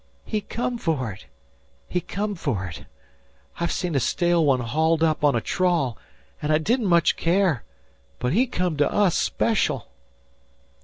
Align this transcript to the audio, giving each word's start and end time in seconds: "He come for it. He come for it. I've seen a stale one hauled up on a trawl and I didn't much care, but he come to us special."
"He 0.25 0.41
come 0.41 0.79
for 0.79 1.11
it. 1.11 1.27
He 1.87 2.01
come 2.01 2.33
for 2.33 2.65
it. 2.65 2.85
I've 3.59 3.71
seen 3.71 3.93
a 3.93 3.99
stale 3.99 4.43
one 4.43 4.59
hauled 4.61 5.03
up 5.03 5.23
on 5.23 5.35
a 5.35 5.41
trawl 5.41 5.95
and 6.41 6.51
I 6.51 6.57
didn't 6.57 6.87
much 6.87 7.15
care, 7.15 7.63
but 8.17 8.33
he 8.33 8.47
come 8.47 8.77
to 8.77 8.91
us 8.91 9.15
special." 9.15 9.89